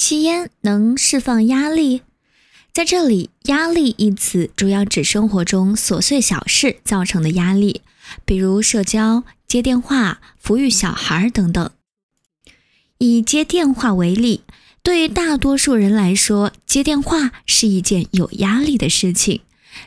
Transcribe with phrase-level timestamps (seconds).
[0.00, 2.00] 吸烟能释放压力，
[2.72, 7.82] 在这里，“压力”一词主要指生活中琐碎小事造成的压力，
[8.24, 11.70] 比如社交、接电话、抚育小孩等等。
[12.96, 14.40] 以接电话为例，
[14.82, 19.42] 对于大多数人来说，接电话是一件有压力的事情，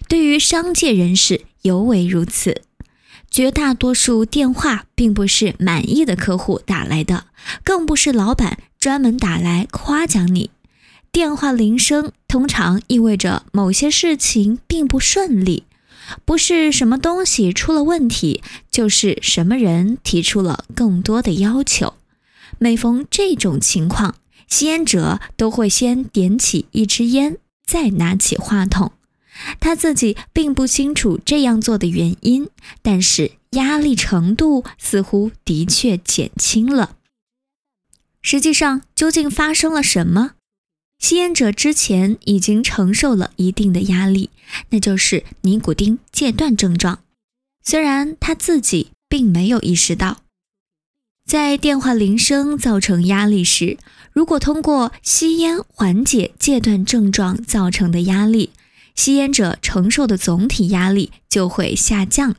[0.08, 2.62] 对于商界人士尤为如此。
[3.32, 7.26] 绝大多数电话并不是满意的客户打来的，
[7.64, 10.50] 更不是老板专门打来夸奖你。
[11.10, 15.64] 电话铃声通常意味着某些事情并不顺利，
[16.26, 21.94] 不是什么东西出了问题，就是什么人提出了更多的要求。
[22.60, 24.16] 每逢这种情况，
[24.50, 28.92] 吸烟者都会先点起一支烟，再拿起话筒。
[29.62, 32.50] 他自己并不清楚这样做的原因，
[32.82, 36.98] 但是压力程度似乎的确减轻了。
[38.24, 40.32] 实际上，究竟发生了什么？
[40.98, 44.32] 吸烟者之前已经承受了一定的压力，
[44.70, 47.04] 那就是尼古丁戒断症状，
[47.64, 50.22] 虽然他自己并没有意识到。
[51.26, 53.78] 在电话铃声造成压力时，
[54.12, 58.50] 如果通过吸烟缓解戒断症状造成的压力。
[58.96, 62.36] 吸烟者承受的总体压力就会下降，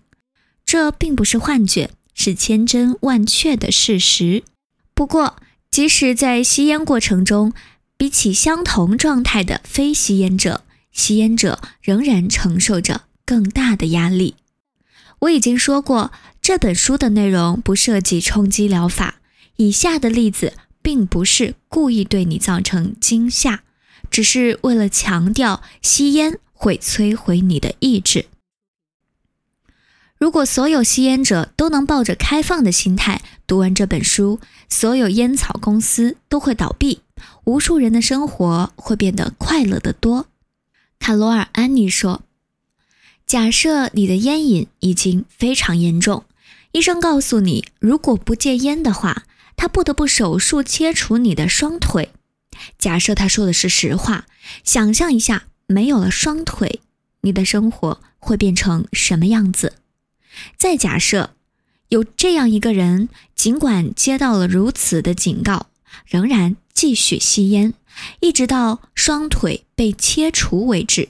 [0.65, 4.45] 这并不是幻觉，是千真万确的事实。
[4.95, 5.37] 不过，
[5.75, 7.53] 即使在吸烟过程中，
[7.97, 14.36] 比起相同状态的非吸烟者，吸烟者仍然承受着更大的压力。
[15.19, 19.17] 我已经说过，这本书的内容不涉及冲击疗法。
[19.56, 23.64] 以下的例子并不是故意对你造成惊吓，
[24.08, 26.39] 只是为了强调吸烟。
[26.52, 28.27] 会摧毁你的意志。
[30.19, 37.01] 如果所有吸烟者都能抱着开放的心态读完这本书，所有烟草公司都会倒闭，
[37.45, 40.27] 无数人的生活会变得快乐得多。
[40.98, 42.23] 卡罗尔·安妮说
[43.27, 46.25] ：“假设你的烟瘾已经非常严重，
[46.73, 49.25] 医生告诉你，如果不戒烟的话，
[49.57, 52.11] 他不得不手术切除你的双腿。
[52.79, 54.27] 假设他说的是实话，
[54.63, 56.83] 想象一下。”没有了双腿，
[57.23, 59.73] 你的生活会变成什么样子？
[60.56, 61.34] 再假设
[61.89, 65.67] 有这样一个人，尽管接到了如此的警告，
[66.06, 67.74] 仍然继续吸烟，
[68.20, 71.08] 一直到双腿被切除为止。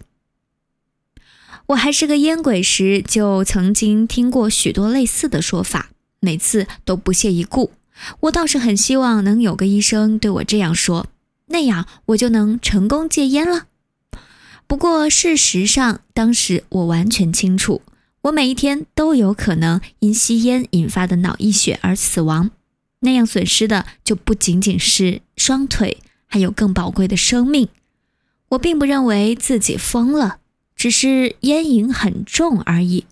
[1.68, 7.72] 我还是个烟鬼时，就曾经听过许多类似的说法，每次都不屑一顾。
[8.20, 11.06] 我倒是很希望能有个医生对我这样说，
[11.46, 13.68] 那样我就能成功戒烟了。
[14.66, 17.80] 不过，事实上，当时我完全清楚，
[18.24, 22.50] 我每一天都有可能因吸烟引发的脑溢血而死亡，
[23.00, 27.68] 那样损失的就不仅仅是双腿，还有更宝贵的生命。
[28.50, 30.38] 我并不认为自己疯了，
[30.74, 33.04] 只是烟瘾很重而已。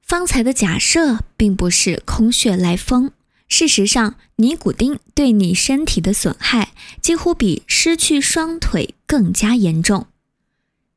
[0.00, 3.10] 方才的假设并不是空穴来风。
[3.46, 10.06] 事实上，尼古丁对你身体的损害几乎比失去双腿更加严重。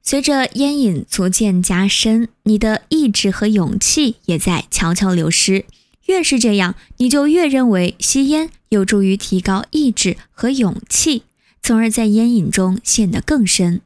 [0.09, 5.65] 随着烟瘾逐渐加深，你的意志和勇气也在悄悄流失。
[6.05, 11.23] 越是这样，你就越认为吸烟有助于提高意志和勇气，
[11.61, 13.81] 从而在烟瘾中陷得更深。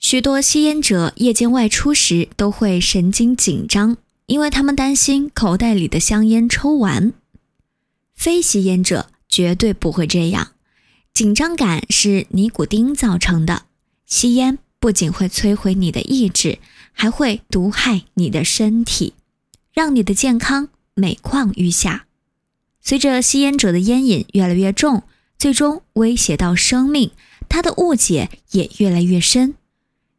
[0.00, 7.12] 许多吸烟者夜间外出时都会神经紧张，因为他们担心口袋里的香烟抽完。
[8.16, 10.48] 非吸烟者绝对不会这样，
[11.12, 13.66] 紧张感是尼古丁造成的。
[14.04, 14.58] 吸烟。
[14.84, 16.58] 不仅会摧毁你的意志，
[16.92, 19.14] 还会毒害你的身体，
[19.72, 22.04] 让你的健康每况愈下。
[22.82, 25.04] 随着吸烟者的烟瘾越来越重，
[25.38, 27.12] 最终威胁到生命，
[27.48, 29.54] 他的误解也越来越深。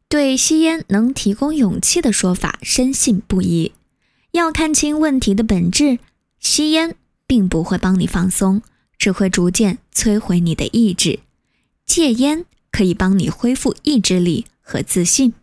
[0.09, 3.71] 对吸烟能提供勇气的说法深信不疑。
[4.31, 5.99] 要看清问题的本质，
[6.39, 6.95] 吸烟
[7.27, 8.63] 并不会帮你放松，
[8.97, 11.19] 只会逐渐摧毁你的意志。
[11.85, 14.47] 戒烟可以帮你恢复意志力。
[14.65, 15.33] 和自信。